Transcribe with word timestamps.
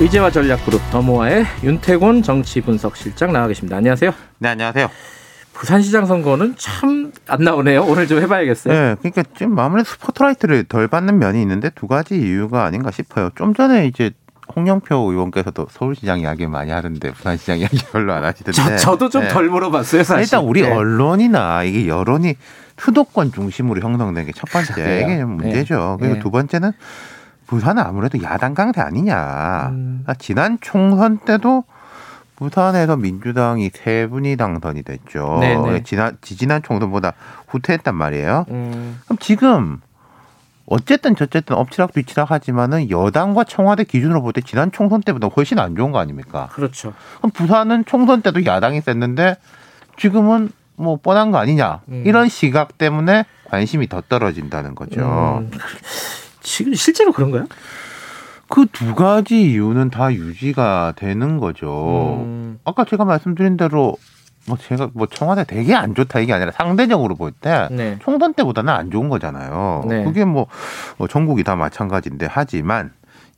의제와 0.00 0.30
전략그룹 0.30 0.80
더모아의 0.90 1.46
윤태곤 1.62 2.22
정치분석실장 2.22 3.32
나와 3.32 3.48
계십니다. 3.48 3.76
안녕하세요. 3.78 4.12
네, 4.38 4.48
안녕하세요. 4.50 4.88
부산시장 5.54 6.04
선거는 6.06 6.54
참 6.58 7.12
안 7.28 7.40
나오네요. 7.42 7.82
오늘 7.82 8.06
좀 8.06 8.20
해봐야겠어요. 8.20 8.72
네, 8.74 8.94
그러니까 9.00 9.22
지금 9.36 9.58
아무래도 9.58 9.88
스포트라이트를 9.88 10.64
덜 10.64 10.86
받는 10.86 11.18
면이 11.18 11.40
있는데 11.42 11.70
두 11.70 11.86
가지 11.86 12.16
이유가 12.16 12.64
아닌가 12.64 12.90
싶어요. 12.90 13.30
좀 13.36 13.54
전에 13.54 13.86
이제 13.86 14.10
홍영표 14.54 14.94
의원께서도 15.10 15.66
서울시장 15.70 16.20
이야기 16.20 16.46
많이 16.46 16.70
하는데 16.70 17.10
부산시장 17.10 17.58
이야기 17.58 17.78
별로 17.90 18.12
안 18.12 18.22
하시던데. 18.24 18.76
저, 18.76 18.96
도좀 18.98 19.22
네. 19.22 19.28
덜 19.28 19.48
물어봤어요, 19.48 20.04
사실. 20.04 20.22
일단 20.24 20.44
우리 20.44 20.60
네. 20.62 20.70
언론이나 20.70 21.64
이게 21.64 21.88
여론이 21.88 22.34
수도권 22.78 23.32
중심으로 23.32 23.80
형성된 23.80 24.26
게 24.26 24.32
첫 24.36 24.48
번째? 24.52 25.02
이게 25.04 25.24
문제죠. 25.24 25.96
그리고 25.98 26.14
네. 26.14 26.20
두 26.20 26.30
번째는 26.30 26.72
부산은 27.46 27.82
아무래도 27.82 28.22
야당 28.22 28.54
강세 28.54 28.80
아니냐. 28.80 29.68
음. 29.70 30.04
아, 30.06 30.14
지난 30.14 30.58
총선 30.60 31.18
때도 31.18 31.64
부산에서 32.36 32.96
민주당이 32.96 33.70
세 33.74 34.06
분이 34.06 34.36
당선이 34.36 34.82
됐죠. 34.82 35.38
네네. 35.40 35.82
지난 35.84 36.18
지지난 36.20 36.62
총선보다 36.62 37.12
후퇴했단 37.48 37.94
말이에요. 37.94 38.44
음, 38.50 39.00
그럼 39.04 39.18
지금 39.18 39.80
어쨌든 40.66 41.16
저쨌든 41.16 41.56
엎치락 41.56 41.92
뒤치락 41.94 42.30
하지만은 42.32 42.90
여당과 42.90 43.44
청와대 43.44 43.84
기준으로 43.84 44.20
볼 44.20 44.32
때 44.32 44.40
지난 44.42 44.70
총선 44.72 45.00
때보다 45.00 45.28
훨씬 45.28 45.58
안 45.58 45.76
좋은 45.76 45.92
거 45.92 45.98
아닙니까? 45.98 46.48
그렇죠. 46.52 46.92
그럼 47.18 47.30
부산은 47.30 47.84
총선 47.86 48.20
때도 48.20 48.44
야당이 48.44 48.82
셌는데 48.82 49.36
지금은 49.96 50.50
뭐 50.74 50.98
뻔한 51.02 51.30
거 51.30 51.38
아니냐 51.38 51.80
음. 51.88 52.02
이런 52.04 52.28
시각 52.28 52.76
때문에 52.76 53.24
관심이 53.48 53.88
더 53.88 54.02
떨어진다는 54.02 54.74
거죠. 54.74 55.00
음, 55.40 55.50
지금 56.46 56.74
실제로 56.74 57.12
그런가요? 57.12 57.46
그 58.48 58.64
두 58.72 58.94
가지 58.94 59.42
이유는 59.50 59.90
다 59.90 60.12
유지가 60.14 60.92
되는 60.96 61.38
거죠. 61.38 62.22
음, 62.24 62.60
아까 62.64 62.84
제가 62.84 63.04
말씀드린 63.04 63.56
대로 63.56 63.96
뭐 64.46 64.56
제가 64.56 64.90
뭐 64.94 65.08
청와대 65.08 65.42
되게 65.42 65.74
안 65.74 65.96
좋다 65.96 66.20
이게 66.20 66.32
아니라 66.32 66.52
상대적으로 66.52 67.16
볼때 67.16 67.66
네. 67.72 67.98
총선 68.02 68.34
때보다는 68.34 68.72
안 68.72 68.92
좋은 68.92 69.08
거잖아요. 69.08 69.84
네. 69.88 70.04
그게 70.04 70.24
뭐 70.24 70.46
어, 70.98 71.08
전국이 71.08 71.42
다 71.42 71.56
마찬가지인데 71.56 72.28
하지만 72.30 72.92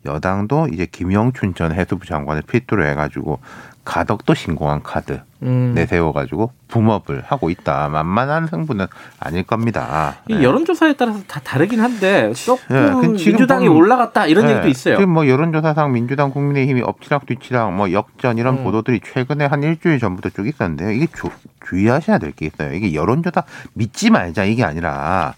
여당도 0.06 0.68
이제 0.72 0.86
김영춘 0.90 1.54
전 1.54 1.72
해수부 1.72 2.06
장관을 2.06 2.42
필두로 2.42 2.84
해가지고 2.86 3.40
가덕도 3.84 4.34
신공한 4.34 4.82
카드 4.82 5.22
음. 5.42 5.72
내세워가지고 5.74 6.52
붐업을 6.68 7.22
하고 7.26 7.48
있다. 7.48 7.88
만만한 7.88 8.46
승부는 8.46 8.86
아닐 9.18 9.44
겁니다. 9.44 10.16
이 10.28 10.34
네. 10.34 10.42
여론조사에 10.42 10.92
따라서 10.94 11.20
다 11.26 11.40
다르긴 11.42 11.80
한데 11.80 12.32
조금 12.34 12.62
네, 12.68 12.90
그 12.92 13.06
민주당이 13.12 13.66
보면- 13.66 13.76
올라갔다 13.76 14.26
이런 14.26 14.44
네. 14.46 14.52
얘기도 14.52 14.68
있어요. 14.68 14.96
지금 14.98 15.10
뭐 15.14 15.26
여론조사상 15.26 15.90
민주당 15.92 16.30
국민의힘이 16.32 16.82
엎치락 16.82 17.24
뒤치락 17.24 17.72
뭐 17.74 17.90
역전 17.92 18.36
이런 18.36 18.58
음. 18.58 18.64
보도들이 18.64 19.00
최근에 19.00 19.46
한 19.46 19.62
일주일 19.62 19.98
전부터 19.98 20.28
쭉 20.30 20.46
있었는데요. 20.46 20.90
이게 20.90 21.06
주, 21.06 21.30
주의하셔야 21.66 22.18
될 22.18 22.32
게 22.32 22.44
있어요. 22.46 22.74
이게 22.74 22.92
여론조사 22.92 23.44
믿지 23.72 24.10
말자 24.10 24.44
이게 24.44 24.64
아니라 24.64 25.32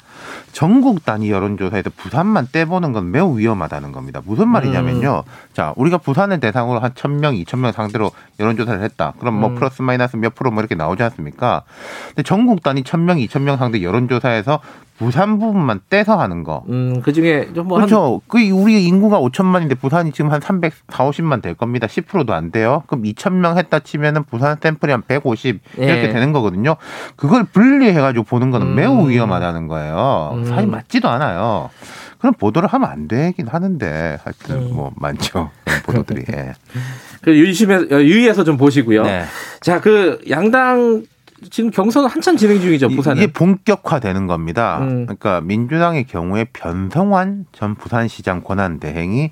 전국 0.52 1.04
단위 1.04 1.30
여론조사에서 1.30 1.90
부산만 1.96 2.48
떼보는 2.52 2.92
건 2.92 3.10
매우 3.10 3.38
위험하다는 3.38 3.92
겁니다. 3.92 4.20
무슨 4.24 4.48
말이냐면요. 4.48 5.24
음. 5.26 5.32
자, 5.52 5.72
우리가 5.76 5.98
부산을 5.98 6.40
대상으로 6.40 6.80
한 6.80 6.92
1000명, 6.92 7.42
2000명 7.44 7.72
상대로 7.72 8.10
여론조사를 8.38 8.82
했다. 8.82 9.14
그럼 9.18 9.34
뭐 9.34 9.50
음. 9.50 9.54
플러스 9.54 9.82
마이너스 9.82 10.16
몇 10.16 10.34
프로 10.34 10.50
뭐 10.50 10.60
이렇게 10.60 10.74
나오지 10.74 11.02
않습니까? 11.02 11.62
근데 12.08 12.22
전국 12.22 12.62
단위 12.62 12.82
1000명, 12.82 13.24
2000명 13.26 13.58
상대 13.58 13.82
여론조사에서 13.82 14.60
부산 15.00 15.38
부분만 15.38 15.80
떼서 15.88 16.20
하는 16.20 16.44
거. 16.44 16.62
음, 16.68 17.00
그 17.00 17.14
중에 17.14 17.48
좀뭐한 17.54 17.86
그렇죠. 17.86 18.20
그 18.28 18.38
우리 18.50 18.84
인구가 18.84 19.18
5천만인데 19.18 19.80
부산이 19.80 20.12
지금 20.12 20.30
한 20.30 20.42
300, 20.42 20.74
4, 20.90 21.08
50만 21.08 21.40
될 21.40 21.54
겁니다. 21.54 21.86
10%도 21.86 22.34
안 22.34 22.50
돼요. 22.50 22.82
그럼 22.86 23.04
2천 23.04 23.32
명 23.32 23.56
했다 23.56 23.78
치면은 23.78 24.24
부산 24.24 24.58
샘플이 24.60 24.92
한 24.92 25.00
150 25.00 25.58
이렇게 25.78 26.02
예. 26.02 26.12
되는 26.12 26.32
거거든요. 26.32 26.76
그걸 27.16 27.44
분리해가지고 27.44 28.24
보는 28.24 28.50
거는 28.50 28.66
음. 28.66 28.74
매우 28.74 29.08
위험하다는 29.08 29.68
거예요. 29.68 30.32
음. 30.34 30.44
사실 30.44 30.68
맞지도 30.68 31.08
않아요. 31.08 31.70
그럼 32.18 32.34
보도를 32.34 32.68
하면 32.68 32.90
안 32.90 33.08
되긴 33.08 33.48
하는데 33.48 34.18
하여튼 34.22 34.68
음. 34.68 34.74
뭐 34.74 34.92
많죠 34.96 35.50
그런 35.64 35.82
보도들이. 35.82 36.24
예. 36.30 36.52
그 37.22 37.34
유심해 37.34 37.76
어, 37.76 38.02
유의해서 38.02 38.44
좀 38.44 38.58
보시고요. 38.58 39.04
네. 39.04 39.24
자, 39.62 39.80
그 39.80 40.20
양당 40.28 41.04
지금 41.50 41.70
경선 41.70 42.04
한참 42.06 42.36
진행 42.36 42.60
중이죠, 42.60 42.88
부산에. 42.88 43.22
이게 43.22 43.32
본격화되는 43.32 44.26
겁니다. 44.26 44.78
음. 44.80 45.06
그러니까 45.06 45.40
민주당의 45.40 46.04
경우에 46.04 46.44
변성환 46.52 47.46
전 47.52 47.74
부산시장 47.74 48.42
권한대행이 48.42 49.30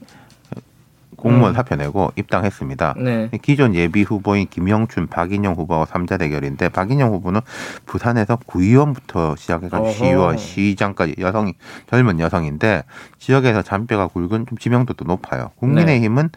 공무원 1.19 1.51
음. 1.51 1.55
사표 1.55 1.75
내고 1.75 2.13
입당했습니다. 2.15 2.95
네. 2.99 3.29
기존 3.43 3.75
예비 3.75 4.05
후보인 4.05 4.47
김영춘, 4.49 5.09
박인영 5.09 5.55
후보와 5.55 5.85
삼자 5.87 6.17
대결인데 6.17 6.69
박인영 6.69 7.13
후보는 7.13 7.41
부산에서 7.87 8.37
구의원부터 8.47 9.35
어허. 9.35 9.91
시의원, 9.91 10.39
시장까지 10.39 11.17
여성 11.19 11.53
젊은 11.91 12.21
여성인데 12.21 12.85
지역에서 13.19 13.63
잔뼈가 13.63 14.07
굵은 14.07 14.47
좀 14.47 14.59
지명도도 14.59 15.05
높아요. 15.07 15.51
국민의힘은 15.57 16.31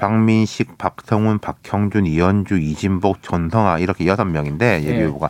박민식, 0.00 0.78
박성훈, 0.78 1.40
박형준, 1.40 2.06
이현주, 2.06 2.56
이진복, 2.58 3.22
전성하 3.22 3.78
이렇게 3.78 4.06
여섯 4.06 4.24
명인데 4.24 4.82
예비 4.84 4.98
네. 4.98 5.04
후보가 5.04 5.28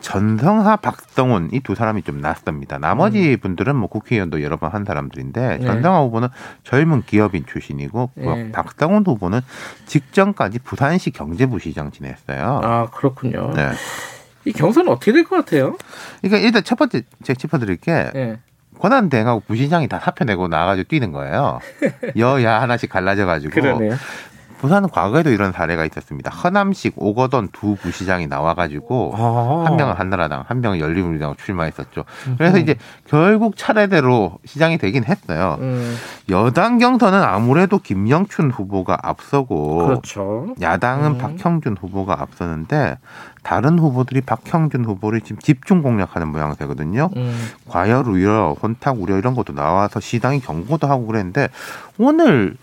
전성하, 0.00 0.76
박성훈 0.76 1.48
이 1.52 1.58
두 1.60 1.74
사람이 1.74 2.02
좀 2.02 2.20
낫습니다. 2.20 2.78
나머지 2.78 3.36
분들은 3.36 3.74
뭐 3.74 3.88
국회의원도 3.88 4.42
여러 4.42 4.56
번 4.56 4.70
한 4.72 4.84
사람들인데 4.84 5.40
음. 5.40 5.60
네. 5.60 5.66
전성하 5.66 6.00
후보는 6.02 6.28
젊은 6.62 7.02
기업인 7.02 7.44
출신이고 7.44 8.10
네. 8.14 8.52
박성훈 8.52 9.04
후보는 9.04 9.40
직전까지 9.86 10.60
부산시 10.60 11.10
경제부시장 11.10 11.90
지냈어요. 11.90 12.60
아, 12.62 12.86
그렇군요. 12.90 13.52
네. 13.56 13.72
이 14.44 14.52
경선은 14.52 14.92
어떻게 14.92 15.10
될 15.12 15.24
것 15.24 15.36
같아요? 15.44 15.76
그러니까 16.20 16.38
일단 16.46 16.62
첫 16.62 16.76
번째 16.76 17.02
제가 17.24 17.36
짚어드릴 17.36 17.76
게 17.78 18.10
예. 18.14 18.38
권한 18.84 19.08
대행하고 19.08 19.40
부시장이 19.40 19.88
다 19.88 19.98
사표 19.98 20.26
내고 20.26 20.46
나와가지고 20.46 20.88
뛰는 20.88 21.10
거예요. 21.10 21.58
여야 22.18 22.60
하나씩 22.60 22.90
갈라져 22.90 23.24
가지고 23.24 23.54
그러네요. 23.54 23.94
부산은 24.64 24.88
과거에도 24.88 25.28
이런 25.30 25.52
사례가 25.52 25.84
있었습니다. 25.84 26.30
허남식, 26.30 26.94
오거돈 26.96 27.50
두 27.52 27.76
부시장이 27.76 28.28
나와가지고 28.28 29.12
아. 29.14 29.64
한 29.66 29.76
명은 29.76 29.92
한나라당, 29.94 30.44
한 30.46 30.62
명은 30.62 30.78
열린우리당 30.78 31.34
출마했었죠. 31.36 32.04
그래서 32.38 32.56
이제 32.56 32.76
결국 33.06 33.58
차례대로 33.58 34.38
시장이 34.46 34.78
되긴 34.78 35.04
했어요. 35.04 35.58
음, 35.60 35.94
여당 36.30 36.78
경선은 36.78 37.22
아무래도 37.22 37.78
김영춘 37.78 38.50
후보가 38.50 39.00
앞서고 39.02 39.84
그렇죠. 39.84 40.54
야당은 40.58 41.10
음. 41.10 41.18
박형준 41.18 41.76
후보가 41.78 42.18
앞서는데 42.18 42.96
다른 43.42 43.78
후보들이 43.78 44.22
박형준 44.22 44.86
후보를 44.86 45.20
지금 45.20 45.42
집중 45.42 45.82
공략하는 45.82 46.28
모양새거든요. 46.28 47.10
음, 47.14 47.48
과열 47.68 48.08
우려, 48.08 48.56
혼탁 48.62 49.02
우려 49.02 49.18
이런 49.18 49.34
것도 49.34 49.52
나와서 49.52 50.00
시당이 50.00 50.40
경고도 50.40 50.86
하고 50.86 51.06
그랬는데 51.06 51.48
오늘 51.98 52.56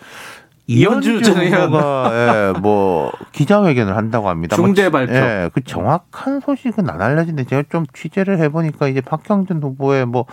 이현주 0.68 1.22
전 1.24 1.38
의원. 1.42 1.64
후보가 1.64 2.12
예, 2.56 2.60
뭐 2.60 3.12
기자회견을 3.32 3.96
한다고 3.98 4.30
합니다. 4.30 4.56
뭐 4.58 4.66
중대 4.66 4.90
발표. 4.90 5.14
예, 5.14 5.50
그 5.54 5.62
정확한 5.64 6.40
소식은 6.40 6.90
안 6.90 7.02
알려진데 7.02 7.46
제가 7.46 7.64
좀 7.70 7.86
취재를 7.94 8.40
해보니까 8.40 8.88
이제 8.88 9.02
박형준 9.02 9.62
후보의 9.62 10.06
뭐 10.06 10.26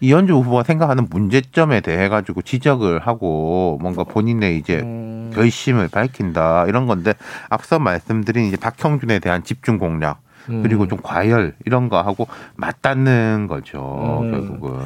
이현주 0.00 0.34
후보가 0.34 0.62
생각하는 0.62 1.08
문제점에 1.10 1.80
대해 1.80 2.08
가지고 2.08 2.42
지적을 2.42 3.00
하고 3.00 3.78
뭔가 3.82 4.04
본인의 4.04 4.56
이제 4.58 4.80
음, 4.80 5.30
결심을 5.34 5.88
밝힌다 5.88 6.66
이런 6.68 6.86
건데 6.86 7.14
앞서 7.48 7.78
말씀드린 7.78 8.44
이제 8.46 8.56
박형준에 8.56 9.18
대한 9.18 9.42
집중 9.42 9.78
공략 9.78 10.20
음. 10.50 10.62
그리고 10.62 10.86
좀 10.86 11.00
과열 11.02 11.54
이런 11.66 11.88
거 11.88 12.00
하고 12.00 12.28
맞닿는 12.56 13.48
거죠 13.48 14.20
음. 14.22 14.30
결국은. 14.30 14.78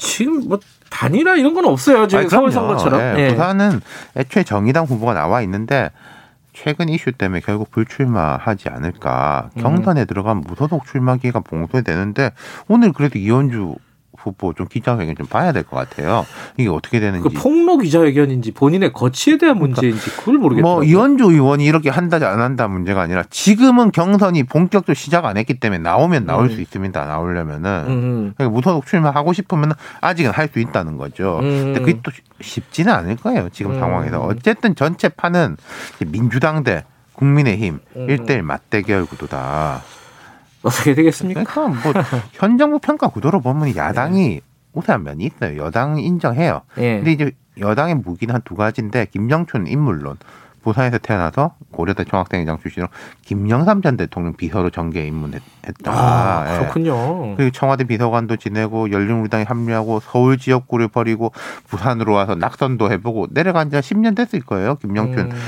지금 0.00 0.48
뭐 0.48 0.58
단일화 0.88 1.36
이런 1.36 1.54
건 1.54 1.66
없어요. 1.66 2.08
지금 2.08 2.20
아니, 2.20 2.30
서울. 2.30 2.50
선거처럼. 2.50 3.18
예, 3.18 3.24
예. 3.24 3.28
부산은 3.28 3.80
애초에 4.16 4.42
정의당 4.42 4.86
후보가 4.86 5.14
나와 5.14 5.42
있는데 5.42 5.90
최근 6.52 6.88
이슈 6.88 7.12
때문에 7.12 7.40
결국 7.40 7.70
불출마하지 7.70 8.70
않을까. 8.70 9.50
음. 9.56 9.62
경선에 9.62 10.06
들어가면 10.06 10.44
무소속 10.46 10.86
출마 10.86 11.16
기회가 11.16 11.40
봉쇄되는데 11.40 12.32
오늘 12.68 12.92
그래도 12.92 13.18
이현주 13.18 13.76
후보 14.22 14.52
좀 14.52 14.66
기자회견 14.68 15.16
좀 15.16 15.26
봐야 15.26 15.52
될 15.52 15.64
것 15.64 15.76
같아요. 15.76 16.26
이게 16.56 16.68
어떻게 16.68 17.00
되는지. 17.00 17.22
그 17.22 17.34
폭로 17.34 17.78
기자회견인지 17.78 18.52
본인의 18.52 18.92
거취에 18.92 19.38
대한 19.38 19.58
문제인지 19.58 20.10
그걸 20.16 20.38
모르겠어요. 20.38 20.62
뭐 20.74 20.82
이현주 20.84 21.24
의원이 21.24 21.64
이렇게 21.64 21.88
한다 21.90 22.18
안 22.22 22.40
한다 22.40 22.68
문제가 22.68 23.00
아니라 23.02 23.24
지금은 23.30 23.92
경선이 23.92 24.44
본격적으로 24.44 24.94
시작 24.94 25.24
안 25.24 25.36
했기 25.36 25.54
때문에 25.54 25.80
나오면 25.82 26.26
나올 26.26 26.46
음. 26.46 26.50
수 26.50 26.60
있습니다. 26.60 27.04
나오려면은 27.06 27.84
음. 27.88 28.32
그러니까 28.36 28.54
무소속 28.54 28.86
출마하고 28.86 29.32
싶으면 29.32 29.72
아직은 30.00 30.30
할 30.32 30.50
수 30.50 30.58
있다는 30.58 30.96
거죠. 30.96 31.38
음. 31.42 31.72
근데 31.72 31.80
그게 31.80 32.00
또 32.02 32.10
쉽지는 32.40 32.92
않을 32.92 33.16
거예요. 33.16 33.48
지금 33.52 33.72
음. 33.72 33.78
상황에서 33.78 34.20
어쨌든 34.20 34.74
전체 34.74 35.08
판은 35.08 35.56
민주당 36.08 36.64
대 36.64 36.84
국민의힘 37.14 37.78
음. 37.96 38.10
일 38.10 38.18
1대1 38.18 38.42
맞대결 38.42 39.06
구도다. 39.06 39.82
어떻게 40.62 40.94
되겠습니까? 40.94 41.44
그러니까 41.44 41.90
뭐 41.92 42.02
현 42.32 42.58
정부 42.58 42.78
평가 42.78 43.08
구도로 43.08 43.40
보면 43.40 43.76
야당이 43.76 44.40
우세한 44.72 45.02
면이 45.02 45.24
있어요. 45.24 45.56
여당 45.62 45.98
인정해요. 45.98 46.62
예. 46.78 46.96
근데 46.96 47.12
이제 47.12 47.30
여당의 47.58 47.96
무기는 47.96 48.34
한 48.34 48.42
두 48.44 48.54
가지인데 48.54 49.06
김영춘 49.06 49.66
인물론 49.66 50.16
부산에서 50.62 50.98
태어나서 50.98 51.54
고려대 51.72 52.04
총학생회장 52.04 52.58
출신으로 52.60 52.90
김영삼 53.24 53.80
전 53.80 53.96
대통령 53.96 54.34
비서로 54.34 54.68
정계 54.70 55.06
입문했다. 55.06 55.42
아, 55.86 56.44
예. 56.54 56.58
그렇군요. 56.58 57.34
그리고 57.36 57.50
청와대 57.50 57.84
비서관도 57.84 58.36
지내고 58.36 58.90
열린우리당에 58.92 59.44
합류하고 59.44 60.00
서울 60.00 60.36
지역구를 60.36 60.88
버리고 60.88 61.32
부산으로 61.66 62.12
와서 62.12 62.34
낙선도 62.34 62.92
해보고 62.92 63.28
내려간 63.30 63.70
지 63.70 63.76
한 63.76 63.82
10년 63.82 64.14
됐을 64.14 64.40
거예요. 64.40 64.74
김영춘 64.76 65.30
음. 65.32 65.38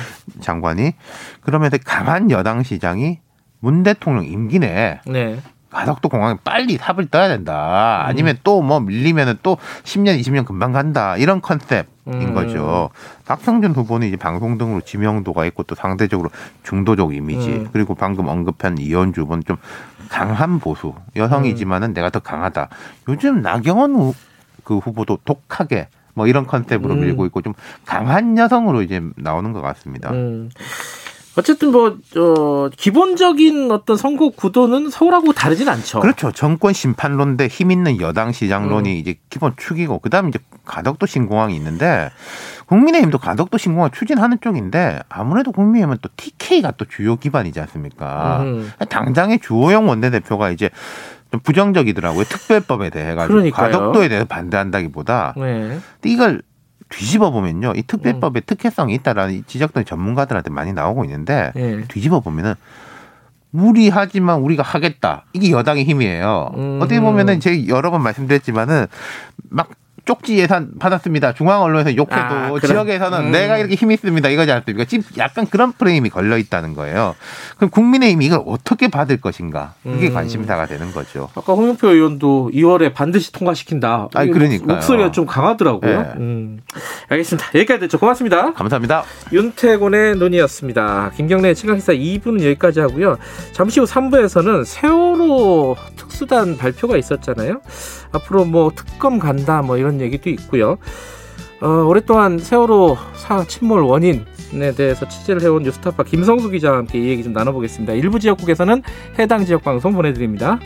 장관이. 0.41 0.94
그러면서 1.43 1.76
강한 1.85 2.31
여당 2.31 2.62
시장이 2.62 3.20
문 3.62 3.85
대통령 3.85 4.25
임기 4.25 4.59
내에 4.59 5.00
네. 5.06 5.38
가덕도 5.70 6.11
공항에 6.11 6.37
빨리 6.44 6.76
삽을 6.76 7.06
떠야 7.06 7.29
된다. 7.29 8.03
아니면 8.05 8.37
또뭐 8.44 8.81
밀리면은 8.81 9.38
또 9.43 9.56
10년, 9.85 10.20
20년 10.20 10.44
금방 10.44 10.73
간다. 10.73 11.17
이런 11.17 11.41
컨셉인 11.41 11.87
음. 12.09 12.35
거죠. 12.35 12.91
박형준 13.25 13.73
후보는 13.73 14.09
이제 14.09 14.17
방송 14.17 14.59
등으로 14.59 14.82
지명도가 14.82 15.47
있고 15.47 15.62
또 15.62 15.75
상대적으로 15.75 16.29
중도적 16.64 17.14
이미지 17.14 17.50
음. 17.50 17.69
그리고 17.73 17.94
방금 17.94 18.29
언급한 18.29 18.76
이현주 18.76 19.23
후보는 19.23 19.44
좀 19.44 19.56
강한 20.11 20.58
보수 20.58 20.94
여성이지만은 21.17 21.94
내가 21.94 22.11
더 22.11 22.19
강하다. 22.19 22.69
요즘 23.08 23.41
나경원 23.41 23.94
후, 23.94 24.15
그 24.65 24.76
후보도 24.76 25.20
독하게 25.25 25.88
뭐 26.15 26.26
이런 26.26 26.47
컨셉으로 26.47 26.94
음. 26.94 27.00
밀고 27.00 27.25
있고 27.26 27.41
좀 27.41 27.55
강한 27.87 28.37
여성으로 28.37 28.82
이제 28.82 29.00
나오는 29.17 29.53
것 29.53 29.62
같습니다. 29.62 30.11
음. 30.11 30.50
어쨌든 31.37 31.73
뭐 31.73 31.96
어, 32.17 32.69
기본적인 32.76 33.70
어떤 33.70 33.96
선거 33.96 34.29
구도는 34.31 34.90
서울하고 34.90 35.32
다르진 35.32 35.69
않죠. 35.69 36.00
그렇죠. 36.00 36.31
정권 36.32 36.73
심판론 36.75 37.37
대 37.38 37.49
힘 37.49 37.70
있는 37.70 38.00
여당 38.00 38.32
시장론이 38.32 38.90
음. 38.90 38.96
이제 38.96 39.14
기본 39.31 39.55
축이고 39.56 39.99
그다음에 40.00 40.29
이제 40.29 40.38
가덕도 40.64 41.06
신공항이 41.06 41.55
있는데 41.56 42.11
국민의힘도 42.67 43.19
가덕도 43.19 43.56
신공항 43.58 43.90
추진하는 43.93 44.38
쪽인데 44.40 45.00
아무래도 45.08 45.52
국민의힘은 45.52 45.99
또 46.02 46.08
TK가 46.17 46.73
또 46.73 46.84
주요 46.84 47.17
기반이지 47.17 47.61
않습니까? 47.61 48.43
음. 48.43 48.70
당장의 48.88 49.40
주호영 49.40 49.88
원내대표가 49.88 50.50
이제 50.50 50.69
좀 51.31 51.40
부정적이더라고요. 51.40 52.25
특별법에 52.25 52.90
대해 52.90 53.14
가지고 53.14 53.34
그러니까요. 53.37 53.70
가덕도에 53.73 54.08
대해서 54.08 54.26
반대한다기보다 54.26 55.32
네. 55.38 55.79
근데 55.79 55.81
이걸 56.05 56.43
뒤집어 56.93 57.31
보면요. 57.31 57.73
이 57.75 57.83
특별법의 57.83 58.43
특혜성이 58.47 58.94
있다라는 58.94 59.44
지적들이 59.47 59.85
전문가들한테 59.85 60.50
많이 60.50 60.73
나오고 60.73 61.05
있는데 61.05 61.50
네. 61.55 61.85
뒤집어 61.89 62.21
보면은 62.21 62.55
무리하지만 63.50 64.41
우리가 64.41 64.62
하겠다. 64.62 65.25
이게 65.33 65.50
여당의 65.50 65.85
힘이에요. 65.85 66.53
음. 66.56 66.79
어떻게 66.81 67.00
보면은 67.00 67.41
제가 67.41 67.69
여러 67.69 67.91
번 67.91 68.03
말씀드렸지만은 68.03 68.87
막 69.50 69.69
쪽지 70.05 70.37
예산 70.37 70.71
받았습니다. 70.79 71.33
중앙 71.35 71.63
언론에서 71.63 71.95
욕해도 71.97 72.17
아, 72.17 72.51
그래. 72.51 72.67
지역에서는 72.67 73.27
음. 73.27 73.31
내가 73.31 73.59
이렇게 73.59 73.75
힘 73.77 73.91
있습니다. 73.91 74.29
이거지 74.31 74.51
않습니까? 74.51 74.85
지금 74.85 75.05
약간 75.19 75.47
그런 75.47 75.73
프레임이 75.73 76.11
걸려 76.11 76.39
있다는 76.39 76.75
거예요. 76.75 77.15
그럼 77.57 77.71
국민의힘이 77.71 78.27
이걸 78.27 78.43
어떻게 78.47 78.89
받을 78.89 79.21
것인가? 79.21 79.75
이게 79.85 80.09
음. 80.09 80.15
관심사가 80.15 80.67
되는 80.67 80.93
거죠. 80.93 81.29
아까 81.35 81.53
홍영표 81.53 81.89
의원도 81.89 82.51
2월에 82.53 82.93
반드시 82.95 83.33
통과시킨다. 83.33 84.09
아니, 84.15 84.29
이게 84.31 84.39
그러니까요. 84.39 84.75
목소리가 84.75 85.11
좀 85.13 85.27
강하더라고요. 85.27 86.03
네. 86.03 86.09
음. 86.17 86.61
알겠습니다. 87.12 87.49
여기까지 87.55 87.81
듣죠. 87.81 87.99
고맙습니다. 87.99 88.53
감사합니다. 88.53 89.05
윤태곤의 89.32 90.17
눈이었습니다. 90.17 91.12
김경래 91.17 91.55
최강시사 91.55 91.93
2부는 91.93 92.43
여기까지 92.43 92.81
하고요. 92.81 93.19
잠시 93.53 93.81
후 93.81 93.87
3부에서는 93.87 94.64
세월호 94.64 95.76
특수단 95.97 96.56
발표가 96.56 96.97
있었잖아요. 96.97 97.61
앞으로 98.12 98.44
뭐 98.44 98.70
특검 98.75 99.19
간다 99.19 99.62
뭐 99.62 99.76
이런 99.76 100.00
얘기도 100.00 100.31
있고요. 100.31 100.79
어, 101.61 101.69
오랫동안 101.87 102.38
세월호 102.38 102.97
사 103.15 103.44
침몰 103.44 103.82
원인 103.82 104.25
에 104.55 104.73
대해서 104.73 105.08
취재를 105.08 105.41
해온 105.41 105.62
뉴스타파 105.62 106.03
김성수 106.03 106.50
기자와 106.50 106.79
함께 106.79 106.99
이 106.99 107.08
얘기 107.08 107.23
좀 107.25 107.32
나눠보겠습니다. 107.32 107.94
일부 107.94 108.20
지역국에서는 108.20 108.82
해당 109.19 109.47
지역 109.47 109.62
방송 109.62 109.94
보내드립니다. 109.94 110.58